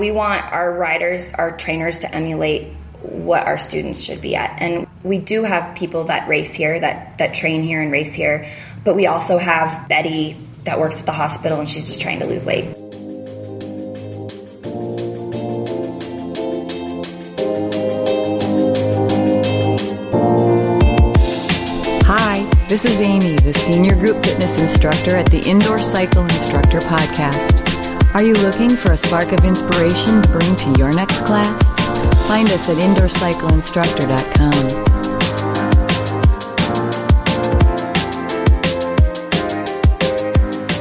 [0.00, 4.62] We want our riders, our trainers to emulate what our students should be at.
[4.62, 8.50] And we do have people that race here, that, that train here and race here,
[8.82, 12.24] but we also have Betty that works at the hospital and she's just trying to
[12.24, 12.74] lose weight.
[22.06, 27.69] Hi, this is Amy, the Senior Group Fitness Instructor at the Indoor Cycle Instructor Podcast.
[28.12, 31.62] Are you looking for a spark of inspiration to bring to your next class?
[32.26, 34.50] Find us at indoorcycleinstructor.com.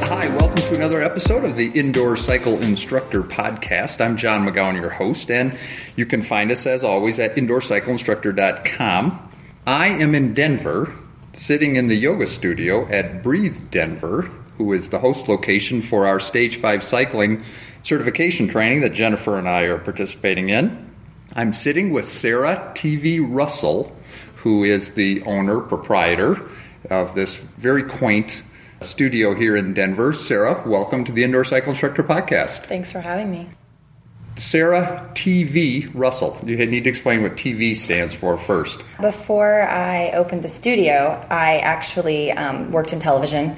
[0.09, 4.03] Hi, welcome to another episode of the Indoor Cycle Instructor Podcast.
[4.03, 5.55] I'm John McGowan, your host, and
[5.95, 9.30] you can find us as always at indoorcycleinstructor.com.
[9.67, 10.95] I am in Denver,
[11.34, 16.20] sitting in the yoga studio at Breathe Denver, who is the host location for our
[16.20, 17.44] Stage 5 cycling
[17.81, 20.94] certification training that Jennifer and I are participating in.
[21.34, 23.95] I'm sitting with Sarah TV Russell,
[24.36, 26.42] who is the owner, proprietor
[26.89, 28.44] of this very quaint
[28.81, 30.11] studio here in Denver.
[30.11, 32.66] Sarah, welcome to the Indoor Cycle Instructor Podcast.
[32.66, 33.48] Thanks for having me.
[34.36, 36.38] Sarah TV Russell.
[36.45, 38.83] You need to explain what TV stands for first.
[39.00, 43.58] Before I opened the studio, I actually um, worked in television,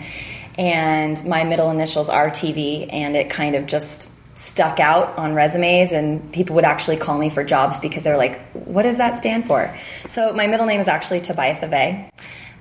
[0.62, 5.92] and my middle initials are TV, and it kind of just stuck out on resumes,
[5.92, 9.48] and people would actually call me for jobs because they're like, "What does that stand
[9.48, 9.76] for?"
[10.10, 12.12] So my middle name is actually Tobitha Vay.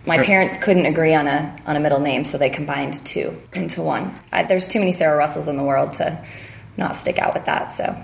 [0.07, 3.83] My parents couldn't agree on a on a middle name, so they combined two into
[3.83, 4.19] one.
[4.33, 6.25] I, there's too many Sarah Russells in the world to
[6.79, 7.75] not stick out with that.
[7.75, 7.95] So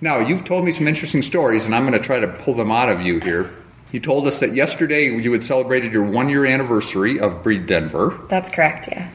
[0.00, 2.72] Now, you've told me some interesting stories, and I'm going to try to pull them
[2.72, 3.54] out of you here.
[3.92, 8.18] You told us that yesterday you had celebrated your one year anniversary of Breathe Denver.
[8.28, 8.88] that's correct.
[8.90, 9.08] Yeah.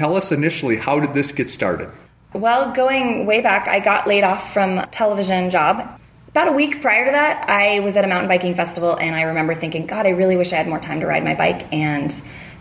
[0.00, 1.90] Tell us initially, how did this get started?
[2.32, 6.00] Well, going way back, I got laid off from a television job.
[6.28, 9.20] About a week prior to that, I was at a mountain biking festival, and I
[9.24, 12.10] remember thinking, God, I really wish I had more time to ride my bike and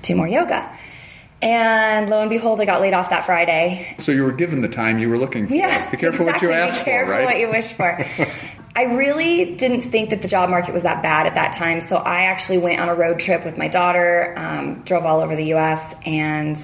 [0.01, 0.69] do more yoga.
[1.41, 3.95] And lo and behold, I got laid off that Friday.
[3.99, 5.53] So you were given the time you were looking for.
[5.55, 6.73] Yeah, Be careful what you exactly.
[6.75, 7.25] ask Be careful for, right?
[7.25, 8.05] what you wish for.
[8.75, 11.99] I really didn't think that the job market was that bad at that time, so
[11.99, 15.45] I actually went on a road trip with my daughter, um, drove all over the
[15.45, 15.95] U.S.
[16.05, 16.57] and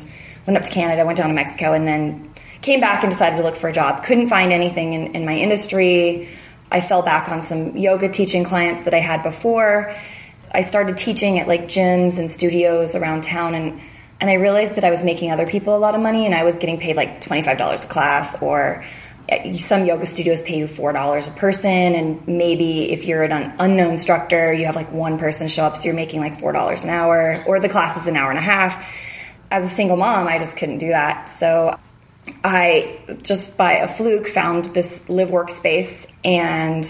[0.46, 3.44] went up to Canada, went down to Mexico, and then came back and decided to
[3.44, 4.04] look for a job.
[4.04, 6.28] Couldn't find anything in, in my industry.
[6.72, 9.96] I fell back on some yoga teaching clients that I had before.
[10.52, 13.80] I started teaching at like gyms and studios around town and
[14.22, 16.46] and I realized that I was making other people a lot of money and I
[16.46, 18.86] was getting paid like $25 a class or
[19.30, 23.92] uh, some yoga studios pay you $4 a person and maybe if you're an unknown
[23.92, 27.38] instructor you have like one person show up so you're making like $4 an hour
[27.46, 28.90] or the class is an hour and a half
[29.52, 31.78] as a single mom I just couldn't do that so
[32.44, 36.84] I just by a fluke found this live workspace and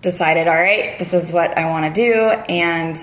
[0.00, 2.14] decided, all right, this is what I want to do,
[2.48, 2.96] and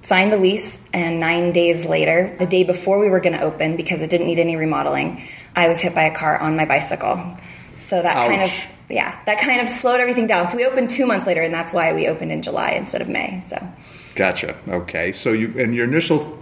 [0.00, 0.78] signed the lease.
[0.92, 4.26] And nine days later, the day before we were going to open, because it didn't
[4.26, 5.22] need any remodeling,
[5.54, 7.36] I was hit by a car on my bicycle.
[7.78, 8.50] So that kind of
[8.88, 10.48] yeah, that kind of slowed everything down.
[10.48, 13.08] So we opened two months later, and that's why we opened in July instead of
[13.08, 13.42] May.
[13.46, 13.56] So
[14.14, 14.56] Gotcha.
[14.68, 15.12] Okay.
[15.12, 16.38] So you and your initial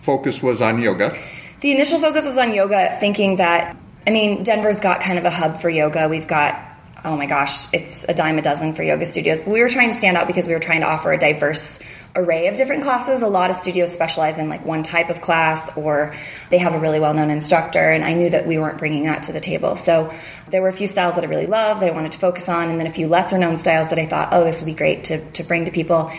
[0.00, 1.12] focus was on yoga.
[1.60, 3.76] The initial focus was on yoga, thinking that,
[4.06, 6.08] I mean, Denver's got kind of a hub for yoga.
[6.08, 6.56] We've got,
[7.04, 9.40] oh my gosh, it's a dime a dozen for yoga studios.
[9.40, 11.80] But we were trying to stand out because we were trying to offer a diverse
[12.14, 13.22] array of different classes.
[13.22, 16.14] A lot of studios specialize in like one type of class or
[16.50, 17.90] they have a really well known instructor.
[17.90, 19.74] And I knew that we weren't bringing that to the table.
[19.74, 20.12] So
[20.50, 22.70] there were a few styles that I really loved that I wanted to focus on,
[22.70, 25.04] and then a few lesser known styles that I thought, oh, this would be great
[25.04, 26.12] to, to bring to people.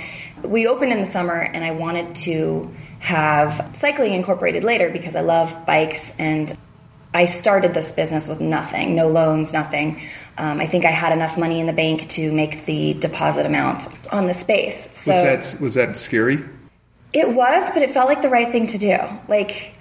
[0.44, 5.22] We opened in the summer and I wanted to have cycling incorporated later because I
[5.22, 6.56] love bikes and
[7.14, 10.02] I started this business with nothing, no loans, nothing.
[10.38, 13.88] Um, I think I had enough money in the bank to make the deposit amount
[14.12, 14.88] on the space.
[14.94, 16.44] So Was that was that scary?
[17.12, 18.98] it was, but it felt like the right thing to do.
[19.28, 19.74] Like,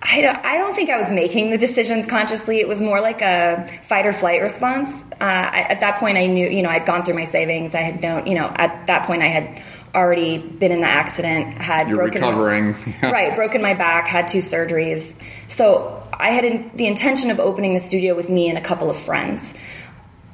[0.00, 2.60] I don't, I don't think I was making the decisions consciously.
[2.60, 5.02] It was more like a fight or flight response.
[5.20, 7.74] Uh, I, at that point, I knew, you know, I'd gone through my savings.
[7.74, 9.60] I had known, you know, at that point, I had
[9.94, 12.74] already been in the accident, had You're broken recovering.
[13.02, 13.10] Yeah.
[13.10, 15.14] right, broken my back, had two surgeries.
[15.48, 18.88] So I had in, the intention of opening the studio with me and a couple
[18.90, 19.54] of friends.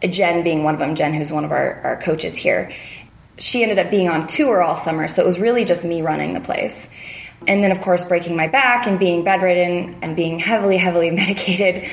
[0.08, 2.72] Jen being one of them, Jen, who's one of our, our coaches here.
[3.36, 6.34] She ended up being on tour all summer, so it was really just me running
[6.34, 6.88] the place.
[7.46, 11.88] And then, of course, breaking my back and being bedridden and being heavily, heavily medicated,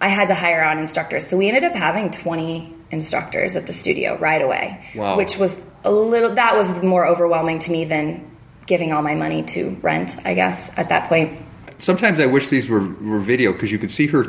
[0.00, 1.26] I had to hire on instructors.
[1.28, 5.16] So we ended up having 20 instructors at the studio right away, Wow.
[5.16, 8.30] which was a little, that was more overwhelming to me than
[8.66, 11.38] giving all my money to rent, I guess, at that point.
[11.78, 14.22] Sometimes I wish these were, were video because you could see her,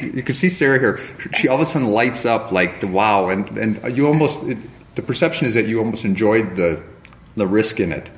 [0.00, 0.98] you could see Sarah here.
[1.34, 4.58] She all of a sudden lights up like the wow, and and you almost it,
[4.94, 6.80] the perception is that you almost enjoyed the
[7.34, 8.08] the risk in it.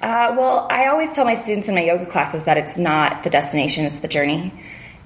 [0.00, 3.28] Uh, well, I always tell my students in my yoga classes that it's not the
[3.28, 4.54] destination; it's the journey.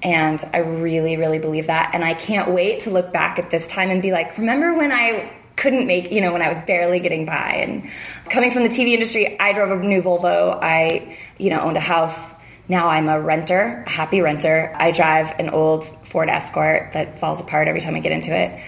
[0.01, 1.91] And I really, really believe that.
[1.93, 4.91] And I can't wait to look back at this time and be like, remember when
[4.91, 7.63] I couldn't make, you know, when I was barely getting by.
[7.65, 7.89] And
[8.29, 10.57] coming from the TV industry, I drove a new Volvo.
[10.61, 12.35] I, you know, owned a house.
[12.67, 14.73] Now I'm a renter, a happy renter.
[14.75, 18.59] I drive an old Ford Escort that falls apart every time I get into it.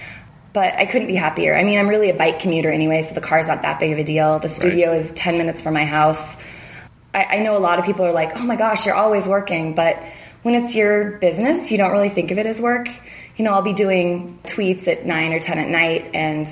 [0.54, 1.56] But I couldn't be happier.
[1.56, 3.98] I mean, I'm really a bike commuter anyway, so the car's not that big of
[3.98, 4.40] a deal.
[4.40, 4.98] The studio right.
[4.98, 6.38] is 10 minutes from my house.
[7.14, 9.76] I, I know a lot of people are like, oh my gosh, you're always working.
[9.76, 10.02] But
[10.44, 12.88] when it's your business, you don't really think of it as work.
[13.36, 16.48] You know, I'll be doing tweets at 9 or 10 at night and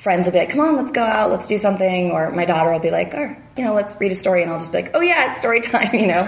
[0.00, 2.10] friends will be like, come on, let's go out, let's do something.
[2.10, 4.42] Or my daughter will be like, oh, you know, let's read a story.
[4.42, 6.26] And I'll just be like, oh, yeah, it's story time, you know.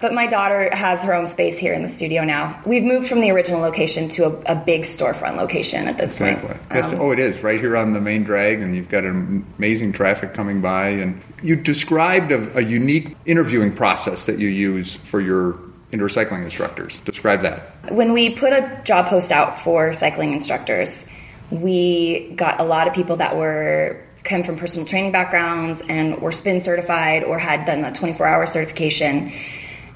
[0.00, 2.60] But my daughter has her own space here in the studio now.
[2.66, 6.48] We've moved from the original location to a, a big storefront location at this exactly.
[6.48, 6.62] point.
[6.70, 6.92] Yes.
[6.92, 9.92] Um, oh, it is right here on the main drag, and you've got an amazing
[9.92, 10.88] traffic coming by.
[10.88, 15.58] And you described a, a unique interviewing process that you use for your
[15.90, 17.00] indoor cycling instructors.
[17.00, 17.90] Describe that.
[17.90, 21.07] When we put a job post out for cycling instructors,
[21.50, 26.32] we got a lot of people that were come from personal training backgrounds and were
[26.32, 29.32] spin certified or had done a 24 hour certification.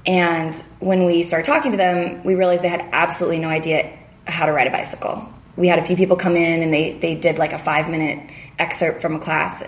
[0.07, 3.97] And when we started talking to them, we realized they had absolutely no idea
[4.27, 5.29] how to ride a bicycle.
[5.57, 8.31] We had a few people come in and they, they did like a five minute
[8.59, 9.63] excerpt from a class.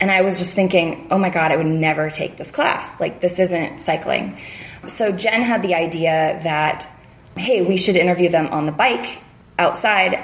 [0.00, 3.00] And I was just thinking, oh my God, I would never take this class.
[3.00, 4.38] Like, this isn't cycling.
[4.86, 6.86] So Jen had the idea that,
[7.36, 9.22] hey, we should interview them on the bike
[9.58, 10.22] outside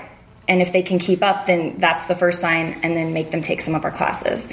[0.49, 3.43] and if they can keep up then that's the first sign and then make them
[3.43, 4.49] take some of our classes.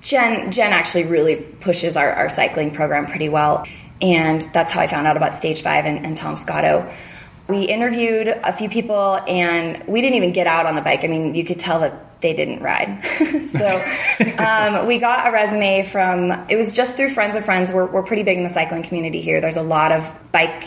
[0.00, 3.66] Jen jen actually really pushes our, our cycling program pretty well
[4.00, 6.90] and that's how i found out about stage five and, and tom scotto.
[7.48, 11.04] We interviewed a few people and we didn't even get out on the bike.
[11.04, 13.02] I mean you could tell that they didn't ride.
[13.52, 13.68] So
[14.38, 17.70] um, we got a resume from it was just through friends of friends.
[17.70, 19.42] We're, we're pretty big in the cycling community here.
[19.42, 20.64] There's a lot of bike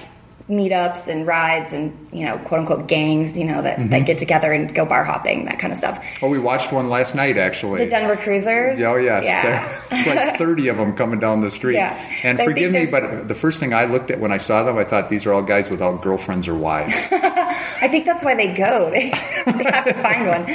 [0.50, 3.90] meetups and rides and you know quote unquote gangs you know that, mm-hmm.
[3.90, 6.88] that get together and go bar hopping that kind of stuff oh we watched one
[6.88, 9.68] last night actually the denver cruisers oh yes yeah.
[9.92, 12.00] it's like 30 of them coming down the street yeah.
[12.24, 14.78] and I forgive me but the first thing i looked at when i saw them
[14.78, 18.54] i thought these are all guys without girlfriends or wives i think that's why they
[18.54, 19.10] go they,
[19.48, 20.46] they have to find one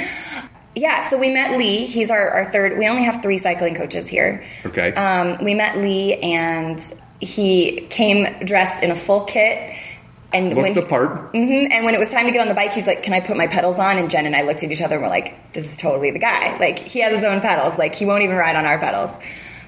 [0.73, 1.85] yeah, so we met Lee.
[1.85, 2.77] He's our, our third.
[2.77, 4.41] We only have three cycling coaches here.
[4.65, 4.93] Okay.
[4.93, 6.81] Um, we met Lee, and
[7.21, 9.75] he came dressed in a full kit
[10.33, 11.33] and looked when the part.
[11.33, 13.19] Mm-hmm, and when it was time to get on the bike, he's like, "Can I
[13.19, 15.53] put my pedals on?" And Jen and I looked at each other and we're like,
[15.53, 16.57] "This is totally the guy.
[16.57, 17.77] Like he has his own pedals.
[17.77, 19.11] Like he won't even ride on our pedals."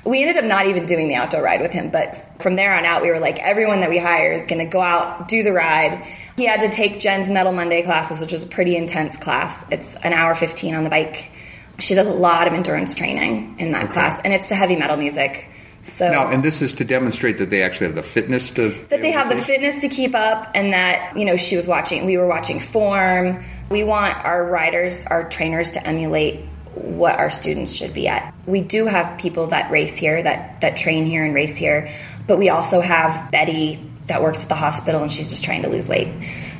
[0.05, 2.83] We ended up not even doing the outdoor ride with him, but from there on
[2.83, 5.53] out, we were like, everyone that we hire is going to go out, do the
[5.53, 6.05] ride.
[6.35, 9.63] He had to take Jen's Metal Monday classes, which is a pretty intense class.
[9.71, 11.31] It's an hour 15 on the bike.
[11.79, 13.93] She does a lot of endurance training in that okay.
[13.93, 15.49] class, and it's to heavy metal music.
[15.83, 19.01] So now, and this is to demonstrate that they actually have the fitness to that
[19.01, 22.05] they have the fitness to keep up, and that you know she was watching.
[22.05, 23.43] We were watching form.
[23.69, 28.33] We want our riders, our trainers, to emulate what our students should be at.
[28.45, 31.93] We do have people that race here, that that train here and race here,
[32.27, 35.69] but we also have Betty that works at the hospital, and she's just trying to
[35.69, 36.07] lose weight.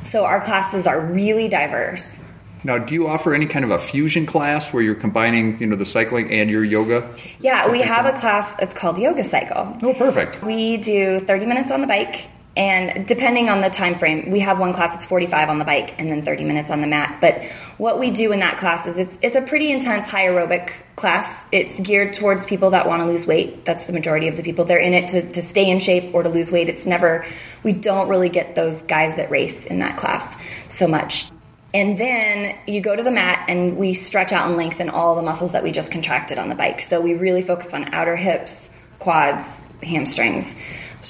[0.02, 2.20] So our classes are really diverse.
[2.64, 5.76] Now, do you offer any kind of a fusion class where you're combining, you know,
[5.76, 7.08] the cycling and your yoga?
[7.40, 8.54] Yeah, we have a class.
[8.58, 9.76] It's called Yoga Cycle.
[9.82, 10.42] Oh, perfect.
[10.42, 14.60] We do 30 minutes on the bike, and depending on the time frame, we have
[14.60, 17.18] one class that's 45 on the bike and then 30 minutes on the mat.
[17.20, 17.42] But
[17.78, 21.44] what we do in that class is it's it's a pretty intense high aerobic class.
[21.50, 23.64] It's geared towards people that want to lose weight.
[23.64, 24.64] That's the majority of the people.
[24.64, 26.68] They're in it to, to stay in shape or to lose weight.
[26.68, 27.26] It's never
[27.64, 30.36] we don't really get those guys that race in that class
[30.68, 31.26] so much.
[31.74, 35.22] And then you go to the mat and we stretch out and lengthen all the
[35.22, 36.80] muscles that we just contracted on the bike.
[36.80, 40.54] So we really focus on outer hips, quads, hamstrings,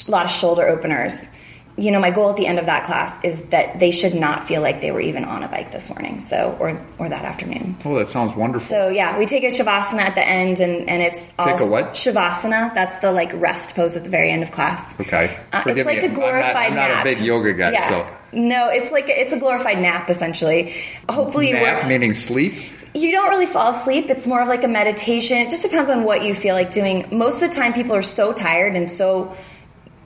[0.08, 1.28] a lot of shoulder openers.
[1.76, 4.44] You know, my goal at the end of that class is that they should not
[4.44, 7.76] feel like they were even on a bike this morning, so or or that afternoon.
[7.84, 8.68] Oh, that sounds wonderful.
[8.68, 11.66] So yeah, we take a shavasana at the end, and and it's all take a
[11.66, 11.94] what?
[11.94, 12.72] Shavasana.
[12.74, 14.98] That's the like rest pose at the very end of class.
[15.00, 16.06] Okay, uh, it's like me.
[16.06, 17.06] a glorified I'm not, I'm not nap.
[17.06, 17.88] a big yoga guy, yeah.
[17.88, 20.74] so no, it's like it's a glorified nap essentially.
[21.08, 21.88] Hopefully, nap, it works.
[21.88, 22.54] Meaning sleep.
[22.94, 24.08] You don't really fall asleep.
[24.10, 25.38] It's more of like a meditation.
[25.38, 27.08] It just depends on what you feel like doing.
[27.10, 29.36] Most of the time, people are so tired and so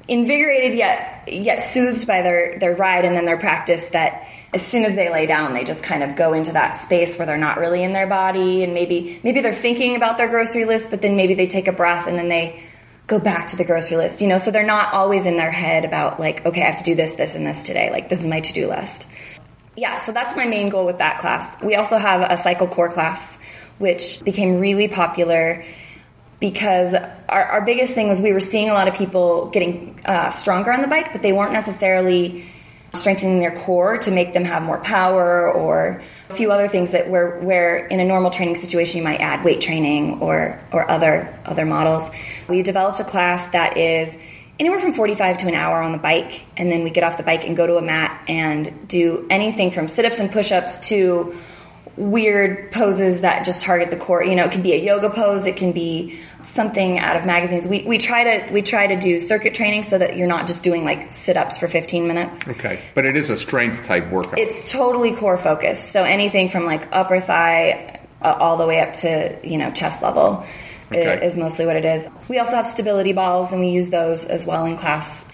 [0.09, 4.85] invigorated yet yet soothed by their their ride and then their practice that as soon
[4.85, 7.59] as they lay down they just kind of go into that space where they're not
[7.59, 11.15] really in their body and maybe maybe they're thinking about their grocery list but then
[11.15, 12.59] maybe they take a breath and then they
[13.09, 15.87] go back to the grocery list, you know, so they're not always in their head
[15.87, 17.91] about like, okay, I have to do this, this, and this today.
[17.91, 19.09] Like, this is my to do list.
[19.77, 21.57] Yeah, so that's my main goal with that class.
[21.63, 23.39] We also have a cycle core class,
[23.79, 25.65] which became really popular
[26.41, 26.95] because
[27.29, 30.73] our, our biggest thing was we were seeing a lot of people getting uh, stronger
[30.73, 32.45] on the bike, but they weren't necessarily
[32.95, 37.09] strengthening their core to make them have more power or a few other things that
[37.11, 41.39] where where in a normal training situation you might add weight training or or other
[41.45, 42.11] other models.
[42.49, 44.17] We developed a class that is
[44.59, 47.23] anywhere from 45 to an hour on the bike and then we get off the
[47.23, 51.37] bike and go to a mat and do anything from sit-ups and push-ups to
[51.99, 54.23] weird poses that just target the core.
[54.23, 57.67] You know, it can be a yoga pose, it can be something out of magazines.
[57.67, 60.63] We, we try to we try to do circuit training so that you're not just
[60.63, 62.47] doing like sit ups for 15 minutes.
[62.47, 64.39] Okay, but it is a strength type workout.
[64.39, 65.91] It's totally core focused.
[65.93, 70.03] So anything from like upper thigh uh, all the way up to you know chest
[70.03, 70.47] level
[70.91, 71.27] Okay.
[71.27, 72.09] is mostly what it is.
[72.29, 75.27] We also have stability balls, and we use those as well in class.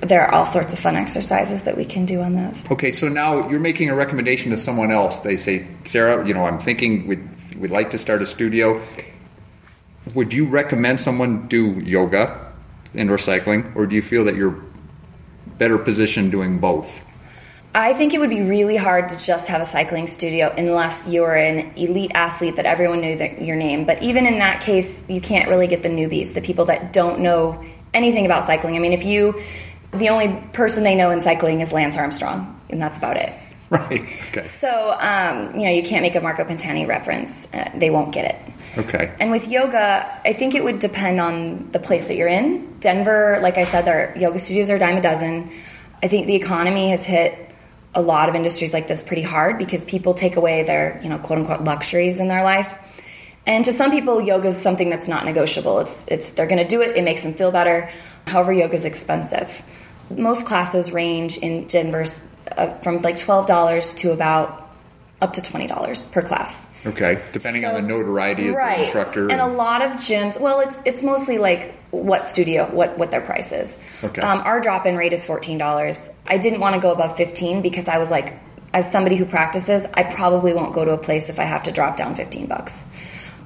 [0.00, 2.70] There are all sorts of fun exercises that we can do on those.
[2.70, 5.20] Okay, so now you're making a recommendation to someone else.
[5.20, 8.80] They say, Sarah, you know, I'm thinking we'd, we'd like to start a studio.
[10.14, 12.48] Would you recommend someone do yoga,
[12.94, 14.62] and cycling, or do you feel that you're
[15.58, 17.04] better positioned doing both?
[17.74, 21.34] I think it would be really hard to just have a cycling studio unless you're
[21.34, 23.84] an elite athlete that everyone knew your name.
[23.84, 27.20] But even in that case, you can't really get the newbies, the people that don't
[27.20, 27.62] know
[27.92, 28.74] anything about cycling.
[28.76, 29.40] I mean, if you,
[29.92, 33.32] the only person they know in cycling is Lance Armstrong, and that's about it.
[33.70, 34.00] Right.
[34.00, 34.40] Okay.
[34.40, 37.52] So, um, you know, you can't make a Marco Pantani reference.
[37.52, 38.54] Uh, they won't get it.
[38.78, 39.14] Okay.
[39.20, 42.78] And with yoga, I think it would depend on the place that you're in.
[42.80, 45.50] Denver, like I said, their yoga studios are a dime a dozen.
[46.02, 47.54] I think the economy has hit
[47.94, 51.18] a lot of industries like this pretty hard because people take away their, you know,
[51.18, 53.04] quote unquote luxuries in their life.
[53.46, 55.80] And to some people, yoga is something that's not negotiable.
[55.80, 56.96] It's, it's they're going to do it.
[56.96, 57.90] It makes them feel better.
[58.26, 59.62] However, yoga is expensive.
[60.10, 62.04] Most classes range in Denver
[62.56, 64.70] uh, from like twelve dollars to about
[65.20, 66.66] up to twenty dollars per class.
[66.86, 67.20] Okay.
[67.32, 68.78] Depending on the notoriety of right.
[68.78, 69.30] the instructor.
[69.30, 70.40] And a lot of gyms.
[70.40, 73.78] Well, it's it's mostly like what studio, what what their price is.
[74.04, 74.22] Okay.
[74.22, 76.08] Um, our drop in rate is fourteen dollars.
[76.26, 78.38] I didn't want to go above fifteen because I was like,
[78.72, 81.72] as somebody who practices, I probably won't go to a place if I have to
[81.72, 82.82] drop down fifteen bucks.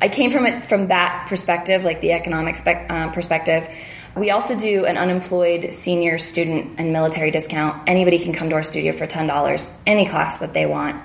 [0.01, 3.69] I came from it from that perspective, like the economic spec, uh, perspective.
[4.17, 7.89] We also do an unemployed senior student and military discount.
[7.89, 10.97] Anybody can come to our studio for ten dollars, any class that they want,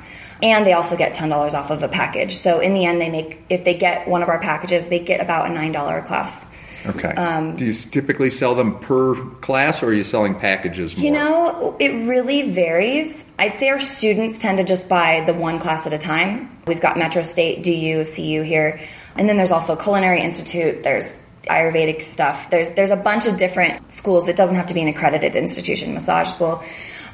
[0.43, 2.37] and they also get ten dollars off of a package.
[2.37, 5.21] So in the end, they make if they get one of our packages, they get
[5.21, 6.45] about a nine dollar class.
[6.85, 7.09] okay.
[7.15, 11.05] um, do you typically sell them per class, or are you selling packages more?
[11.05, 13.25] You know, it really varies.
[13.39, 16.55] I'd say our students tend to just buy the one class at a time.
[16.67, 18.81] We've got Metro State, DU, CU here,
[19.15, 20.83] and then there's also Culinary Institute.
[20.83, 21.17] There's
[21.47, 22.49] Ayurvedic stuff.
[22.49, 24.27] There's there's a bunch of different schools.
[24.27, 26.63] It doesn't have to be an accredited institution, massage school.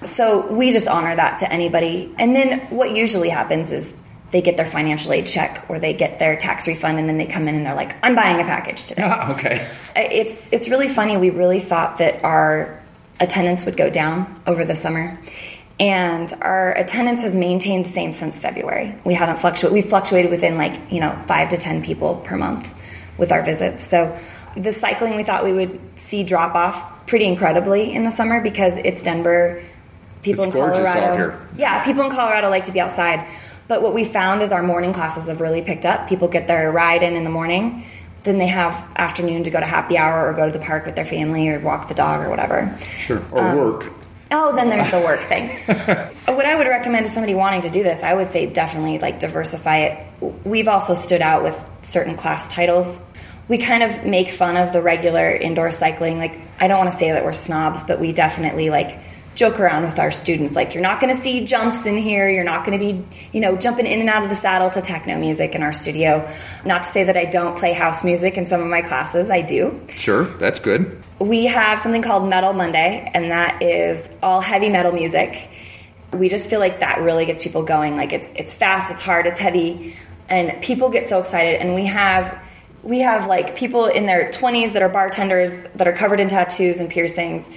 [0.03, 2.13] So we just honor that to anybody.
[2.19, 3.95] And then what usually happens is
[4.31, 7.27] they get their financial aid check or they get their tax refund, and then they
[7.27, 9.65] come in and they're like, "I'm buying a package today." Ah, okay.
[9.95, 11.17] it's it's really funny.
[11.17, 12.81] We really thought that our
[13.19, 15.19] attendance would go down over the summer,
[15.79, 18.95] and our attendance has maintained the same since February.
[19.05, 19.73] We haven't fluctuated.
[19.73, 22.73] We fluctuated within like you know five to ten people per month
[23.17, 23.83] with our visits.
[23.83, 24.17] So
[24.55, 28.77] the cycling we thought we would see drop off pretty incredibly in the summer because
[28.77, 29.61] it's Denver.
[30.21, 33.27] People It's in Colorado, yeah, people in Colorado like to be outside.
[33.67, 36.07] But what we found is our morning classes have really picked up.
[36.07, 37.83] People get their ride in in the morning,
[38.23, 40.95] then they have afternoon to go to happy hour or go to the park with
[40.95, 42.73] their family or walk the dog or whatever.
[42.97, 43.21] Sure.
[43.31, 43.91] Or Um, work.
[44.31, 45.49] Oh, then there's the work thing.
[46.27, 49.19] what I would recommend to somebody wanting to do this, I would say definitely like
[49.19, 50.07] diversify it.
[50.45, 53.01] We've also stood out with certain class titles.
[53.49, 56.17] We kind of make fun of the regular indoor cycling.
[56.17, 58.99] Like I don't want to say that we're snobs, but we definitely like
[59.35, 62.43] joke around with our students like you're not going to see jumps in here you're
[62.43, 65.17] not going to be you know jumping in and out of the saddle to techno
[65.17, 66.31] music in our studio
[66.65, 69.41] not to say that i don't play house music in some of my classes i
[69.41, 70.25] do Sure.
[70.25, 71.01] That's good.
[71.17, 75.49] we have something called Metal Monday, and that is all heavy metal music.
[76.13, 77.95] We just feel like that really gets people going.
[77.95, 79.95] Like it's it's fast, it's hard, it's heavy,
[80.29, 81.61] and people get so excited.
[81.61, 82.41] And we have
[82.83, 86.79] we have like people in their 20s that are bartenders that are covered in tattoos
[86.79, 87.47] and piercings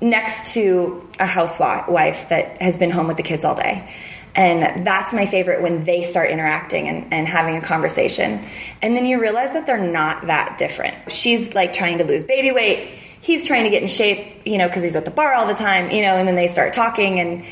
[0.00, 3.92] next to a housewife that has been home with the kids all day.
[4.34, 8.40] And that's my favorite when they start interacting and, and having a conversation.
[8.82, 11.10] And then you realize that they're not that different.
[11.10, 12.90] She's like trying to lose baby weight.
[13.22, 15.54] He's trying to get in shape, you know, because he's at the bar all the
[15.54, 17.44] time, you know, and then they start talking and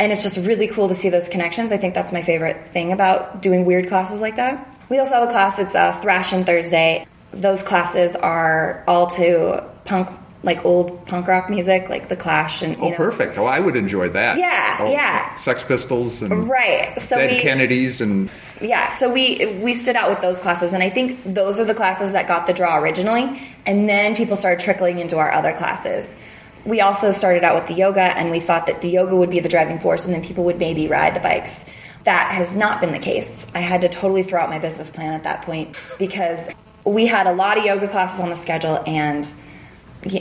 [0.00, 1.70] and it's just really cool to see those connections.
[1.72, 4.78] I think that's my favorite thing about doing weird classes like that.
[4.88, 6.00] We also have a class that's uh,
[6.32, 7.06] and Thursday.
[7.32, 10.08] those classes are all to punk
[10.42, 13.36] like old punk rock music, like the Clash and Oh, know, perfect.
[13.36, 14.38] Oh, I would enjoy that.
[14.38, 15.34] Yeah, Oh, yeah.
[15.34, 16.98] Sex Pistols and Right.
[16.98, 18.30] So Dead we, Kennedys and
[18.62, 21.74] yeah, so we we stood out with those classes, and I think those are the
[21.74, 26.16] classes that got the draw originally, and then people started trickling into our other classes.
[26.64, 29.40] We also started out with the yoga, and we thought that the yoga would be
[29.40, 31.64] the driving force, and then people would maybe ride the bikes.
[32.04, 33.46] That has not been the case.
[33.54, 36.48] I had to totally throw out my business plan at that point because
[36.84, 39.24] we had a lot of yoga classes on the schedule, and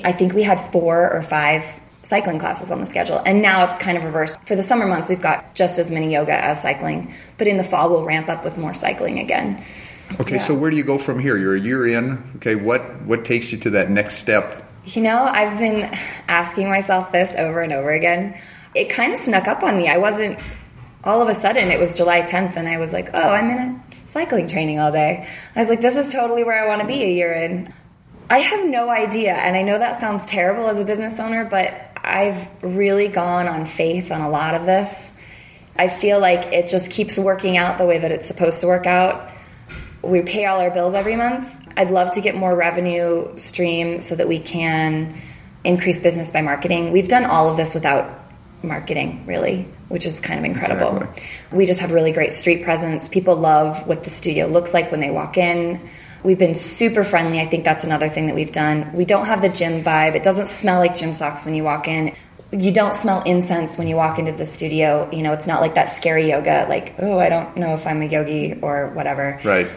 [0.03, 1.63] I think we had four or five
[2.01, 3.22] cycling classes on the schedule.
[3.25, 4.38] And now it's kind of reversed.
[4.46, 7.63] For the summer months, we've got just as many yoga as cycling, but in the
[7.63, 9.63] fall, we'll ramp up with more cycling again.
[10.19, 10.39] Okay, Yeah.
[10.39, 11.38] so where do you go from here?
[11.38, 12.24] You're a year in.
[12.38, 14.68] Okay, what what takes you to that next step?
[14.96, 15.84] You know, I've been
[16.27, 18.39] asking myself this over and over again.
[18.74, 19.88] It kind of snuck up on me.
[19.88, 20.39] I wasn't,
[21.03, 23.58] all of a sudden, it was July 10th, and I was like, oh, I'm in
[23.60, 25.27] a cycling training all day.
[25.55, 27.72] I was like, this is totally where I want to be a year in.
[28.31, 31.72] I have no idea, and I know that sounds terrible as a business owner, but
[31.98, 35.12] I've really gone on faith on a lot of this.
[35.75, 38.88] I feel like it just keeps working out the way that it's supposed to work
[38.88, 39.29] out.
[40.01, 41.56] We pay all our bills every month.
[41.75, 45.20] I'd love to get more revenue stream so that we can
[45.63, 46.91] increase business by marketing.
[46.91, 48.10] We've done all of this without
[48.63, 50.98] marketing, really, which is kind of incredible.
[50.98, 51.24] Exactly.
[51.51, 53.08] We just have really great street presence.
[53.08, 55.79] People love what the studio looks like when they walk in.
[56.24, 57.39] We've been super friendly.
[57.39, 58.91] I think that's another thing that we've done.
[58.94, 60.15] We don't have the gym vibe.
[60.15, 62.13] It doesn't smell like gym socks when you walk in.
[62.51, 65.08] You don't smell incense when you walk into the studio.
[65.12, 68.01] You know, it's not like that scary yoga, like, oh, I don't know if I'm
[68.01, 69.39] a yogi or whatever.
[69.44, 69.70] Right.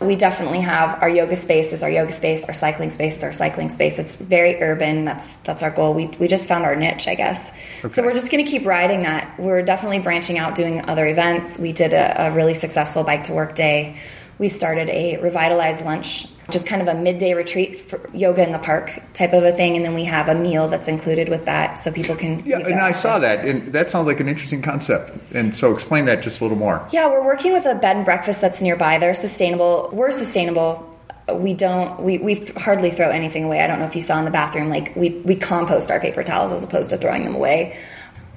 [0.00, 3.32] We definitely have our yoga space is our yoga space, our cycling space is our
[3.32, 3.98] cycling space.
[3.98, 5.04] It's very urban.
[5.04, 5.92] That's that's our goal.
[5.92, 7.50] We we just found our niche, I guess.
[7.84, 7.88] Okay.
[7.92, 9.38] So we're just going to keep riding that.
[9.38, 11.58] We're definitely branching out, doing other events.
[11.58, 13.96] We did a, a really successful bike to work day.
[14.38, 18.58] We started a revitalized lunch, just kind of a midday retreat for yoga in the
[18.58, 21.78] park type of a thing, and then we have a meal that's included with that,
[21.78, 22.40] so people can.
[22.44, 25.32] Yeah, and I saw that, and that sounds like an interesting concept.
[25.34, 26.86] And so, explain that just a little more.
[26.92, 28.98] Yeah, we're working with a bed and breakfast that's nearby.
[28.98, 29.90] They're sustainable.
[29.92, 30.86] We're sustainable.
[31.32, 32.00] We don't.
[32.00, 33.60] We, we hardly throw anything away.
[33.60, 34.68] I don't know if you saw in the bathroom.
[34.68, 37.78] Like we we compost our paper towels as opposed to throwing them away.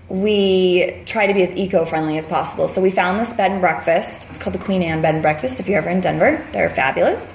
[0.09, 2.67] We try to be as eco friendly as possible.
[2.67, 4.29] So we found this bed and breakfast.
[4.29, 5.59] It's called the Queen Anne Bed and Breakfast.
[5.59, 7.33] If you're ever in Denver, they're fabulous,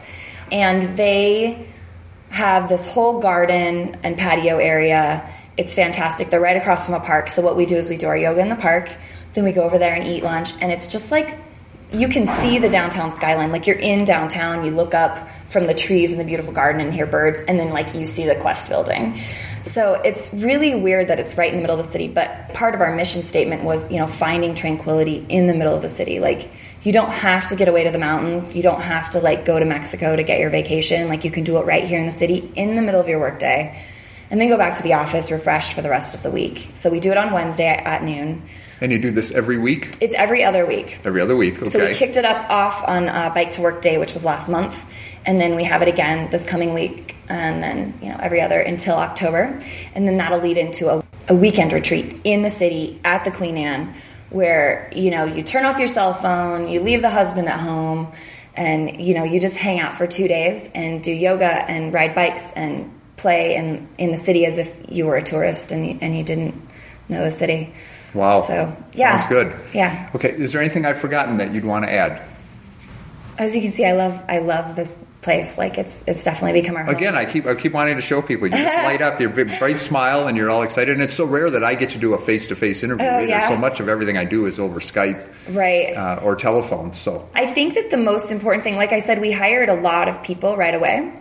[0.52, 1.66] and they
[2.30, 5.28] have this whole garden and patio area.
[5.56, 6.30] It's fantastic.
[6.30, 7.28] They're right across from a park.
[7.28, 8.90] So what we do is we do our yoga in the park,
[9.32, 11.36] then we go over there and eat lunch, and it's just like
[11.90, 13.50] you can see the downtown skyline.
[13.50, 16.92] Like you're in downtown, you look up from the trees in the beautiful garden and
[16.92, 19.18] hear birds, and then like you see the Qwest building.
[19.64, 22.08] So it's really weird that it's right in the middle of the city.
[22.08, 25.82] But part of our mission statement was, you know, finding tranquility in the middle of
[25.82, 26.20] the city.
[26.20, 26.50] Like
[26.82, 28.54] you don't have to get away to the mountains.
[28.54, 31.08] You don't have to like go to Mexico to get your vacation.
[31.08, 33.20] Like you can do it right here in the city in the middle of your
[33.20, 33.82] workday,
[34.30, 36.68] and then go back to the office refreshed for the rest of the week.
[36.74, 38.42] So we do it on Wednesday at noon.
[38.80, 41.00] And you do this every week, It's every other week.
[41.04, 41.60] every other week.
[41.60, 41.68] Okay.
[41.68, 44.48] So we kicked it up off on uh, Bike to Work Day, which was last
[44.48, 44.86] month,
[45.26, 48.60] and then we have it again this coming week, and then you know every other
[48.60, 49.60] until October,
[49.96, 53.56] and then that'll lead into a, a weekend retreat in the city at the Queen
[53.56, 53.92] Anne,
[54.30, 58.12] where you know you turn off your cell phone, you leave the husband at home,
[58.54, 62.14] and you know you just hang out for two days and do yoga and ride
[62.14, 65.98] bikes and play in in the city as if you were a tourist and you,
[66.00, 66.54] and you didn't
[67.08, 67.72] know the city.
[68.14, 68.42] wow.
[68.42, 69.54] So yeah, Sounds good.
[69.74, 70.10] Yeah.
[70.14, 70.30] Okay.
[70.30, 72.22] Is there anything I've forgotten that you'd want to add?
[73.38, 75.58] As you can see, I love I love this place.
[75.58, 76.94] Like it's it's definitely become our home.
[76.94, 78.46] Again, I keep I keep wanting to show people.
[78.46, 80.92] You just light up your big, bright smile, and you're all excited.
[80.92, 83.06] And it's so rare that I get to do a face to face interview.
[83.06, 83.26] Oh, either.
[83.26, 83.48] yeah?
[83.48, 85.94] So much of everything I do is over Skype, right.
[85.94, 86.92] uh, or telephone.
[86.92, 90.08] So I think that the most important thing, like I said, we hired a lot
[90.08, 91.12] of people right away.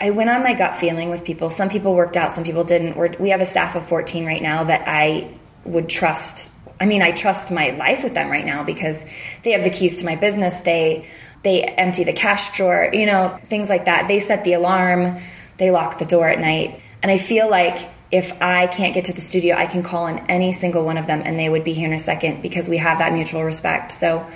[0.00, 1.50] I went on my gut feeling with people.
[1.50, 2.96] Some people worked out, some people didn't.
[2.96, 5.32] We're, we have a staff of 14 right now that I
[5.64, 6.52] would trust.
[6.80, 9.04] I mean, I trust my life with them right now because
[9.44, 10.60] they have the keys to my business.
[10.60, 11.06] They
[11.44, 14.08] they empty the cash drawer, you know, things like that.
[14.08, 15.18] They set the alarm,
[15.58, 16.80] they lock the door at night.
[17.02, 20.18] And I feel like if I can't get to the studio, I can call in
[20.30, 22.78] any single one of them and they would be here in a second because we
[22.78, 23.92] have that mutual respect.
[23.92, 24.26] So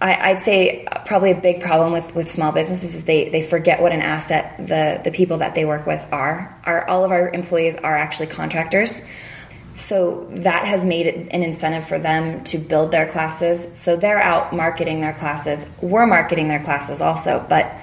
[0.00, 3.80] I, I'd say probably a big problem with, with small businesses is they, they forget
[3.80, 6.60] what an asset the, the people that they work with are.
[6.64, 9.00] Our, all of our employees are actually contractors.
[9.78, 13.68] So that has made it an incentive for them to build their classes.
[13.74, 15.68] So they're out marketing their classes.
[15.80, 17.78] We're marketing their classes also, but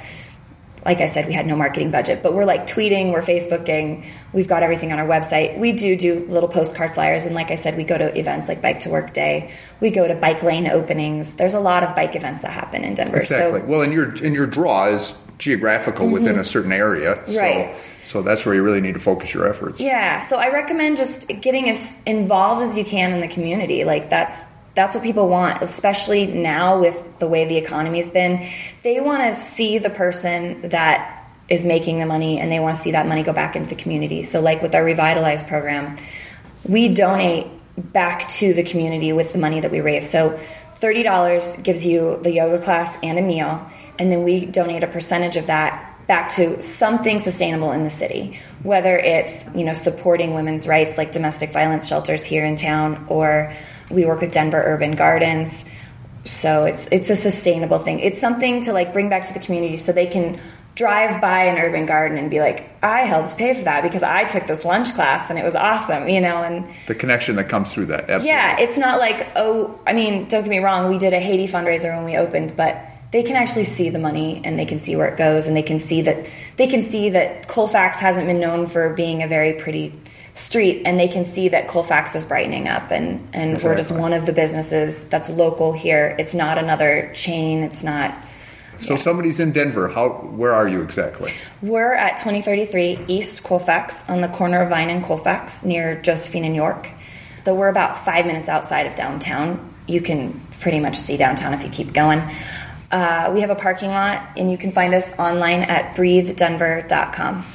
[0.85, 4.47] like I said, we had no marketing budget, but we're like tweeting, we're Facebooking, we've
[4.47, 5.57] got everything on our website.
[5.57, 8.61] We do do little postcard flyers, and like I said, we go to events like
[8.61, 9.51] Bike to Work Day.
[9.79, 11.35] We go to bike lane openings.
[11.35, 13.17] There's a lot of bike events that happen in Denver.
[13.17, 13.61] exactly.
[13.61, 16.13] So well, and your and your draw is geographical mm-hmm.
[16.13, 17.15] within a certain area.
[17.27, 17.75] So, Right.
[18.05, 19.81] So that's where you really need to focus your efforts.
[19.81, 23.83] Yeah, so I recommend just getting as involved as you can in the community.
[23.83, 24.43] Like that's
[24.75, 28.47] that's what people want, especially now with the way the economy's been.
[28.83, 32.81] They want to see the person that is making the money and they want to
[32.81, 34.21] see that money go back into the community.
[34.21, 35.95] So like with our Revitalize program,
[36.67, 40.09] we donate back to the community with the money that we raise.
[40.09, 40.39] So
[40.75, 43.65] $30 gives you the yoga class and a meal,
[43.97, 48.39] and then we donate a percentage of that back to something sustainable in the city
[48.63, 53.53] whether it's you know supporting women's rights like domestic violence shelters here in town or
[53.91, 55.65] we work with Denver Urban Gardens
[56.25, 59.77] so it's it's a sustainable thing it's something to like bring back to the community
[59.77, 60.39] so they can
[60.73, 64.25] drive by an urban garden and be like I helped pay for that because I
[64.25, 67.73] took this lunch class and it was awesome you know and The connection that comes
[67.73, 68.01] through that.
[68.01, 68.27] Absolutely.
[68.27, 71.47] yeah, it's not like, oh, I mean, don't get me wrong, we did a Haiti
[71.47, 72.77] fundraiser when we opened, but
[73.15, 75.63] they can actually see the money and they can see where it goes and they
[75.63, 79.53] can see that they can see that Colfax hasn't been known for being a very
[79.53, 79.93] pretty
[80.33, 84.11] street and they can see that Colfax is brightening up and, and we're just one
[84.11, 86.13] of the businesses that's local here.
[86.19, 88.13] It's not another chain, it's not
[88.75, 89.87] So somebody's in Denver.
[89.87, 90.09] How?
[90.09, 91.31] Where are you exactly?
[91.61, 96.53] We're at 2033 East Colfax on the corner of Vine and Colfax near Josephine and
[96.53, 96.89] York.
[97.45, 99.73] So we're about five minutes outside of downtown.
[99.87, 102.21] You can pretty much see downtown if you keep going.
[102.91, 107.45] Uh, we have a parking lot, and you can find us online at breathedenver.com.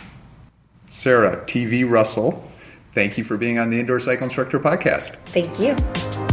[0.89, 2.45] Sarah TV Russell.
[2.93, 5.15] Thank you for being on the Indoor Cycle Instructor podcast.
[5.27, 6.30] Thank you.